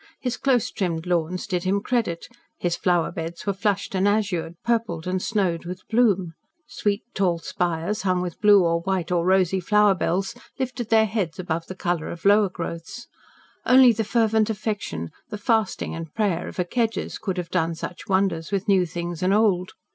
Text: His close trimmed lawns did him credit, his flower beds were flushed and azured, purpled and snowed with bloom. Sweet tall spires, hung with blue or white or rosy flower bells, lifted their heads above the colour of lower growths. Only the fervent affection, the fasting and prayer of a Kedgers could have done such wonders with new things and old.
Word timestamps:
His 0.19 0.35
close 0.35 0.71
trimmed 0.71 1.05
lawns 1.05 1.45
did 1.45 1.63
him 1.63 1.79
credit, 1.79 2.27
his 2.57 2.75
flower 2.75 3.11
beds 3.11 3.45
were 3.45 3.53
flushed 3.53 3.93
and 3.93 4.07
azured, 4.07 4.55
purpled 4.63 5.05
and 5.05 5.21
snowed 5.21 5.63
with 5.65 5.87
bloom. 5.91 6.33
Sweet 6.65 7.03
tall 7.13 7.37
spires, 7.37 8.01
hung 8.01 8.19
with 8.19 8.41
blue 8.41 8.63
or 8.65 8.79
white 8.81 9.11
or 9.11 9.23
rosy 9.23 9.59
flower 9.59 9.93
bells, 9.93 10.33
lifted 10.57 10.89
their 10.89 11.05
heads 11.05 11.37
above 11.37 11.67
the 11.67 11.75
colour 11.75 12.07
of 12.09 12.25
lower 12.25 12.49
growths. 12.49 13.05
Only 13.63 13.93
the 13.93 14.03
fervent 14.03 14.49
affection, 14.49 15.11
the 15.29 15.37
fasting 15.37 15.93
and 15.93 16.11
prayer 16.15 16.47
of 16.47 16.57
a 16.57 16.65
Kedgers 16.65 17.19
could 17.21 17.37
have 17.37 17.51
done 17.51 17.75
such 17.75 18.07
wonders 18.07 18.51
with 18.51 18.67
new 18.67 18.87
things 18.87 19.21
and 19.21 19.31
old. 19.35 19.73